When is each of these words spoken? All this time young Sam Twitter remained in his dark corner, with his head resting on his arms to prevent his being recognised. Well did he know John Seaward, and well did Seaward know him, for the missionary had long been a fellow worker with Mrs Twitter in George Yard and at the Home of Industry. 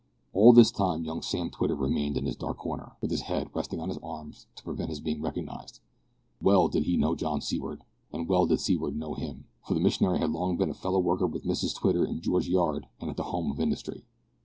All 0.33 0.51
this 0.51 0.71
time 0.71 1.03
young 1.03 1.21
Sam 1.21 1.51
Twitter 1.51 1.75
remained 1.75 2.17
in 2.17 2.25
his 2.25 2.35
dark 2.35 2.57
corner, 2.57 2.93
with 3.01 3.11
his 3.11 3.21
head 3.21 3.51
resting 3.53 3.79
on 3.79 3.89
his 3.89 3.99
arms 3.99 4.47
to 4.55 4.63
prevent 4.63 4.89
his 4.89 4.99
being 4.99 5.21
recognised. 5.21 5.79
Well 6.41 6.69
did 6.69 6.85
he 6.85 6.97
know 6.97 7.13
John 7.13 7.39
Seaward, 7.39 7.83
and 8.11 8.27
well 8.27 8.47
did 8.47 8.61
Seaward 8.61 8.95
know 8.97 9.13
him, 9.13 9.45
for 9.63 9.75
the 9.75 9.79
missionary 9.79 10.17
had 10.17 10.31
long 10.31 10.57
been 10.57 10.71
a 10.71 10.73
fellow 10.73 10.97
worker 10.97 11.27
with 11.27 11.45
Mrs 11.45 11.75
Twitter 11.75 12.03
in 12.03 12.19
George 12.19 12.49
Yard 12.49 12.87
and 12.99 13.11
at 13.11 13.15
the 13.15 13.25
Home 13.29 13.51
of 13.51 13.59
Industry. 13.59 14.03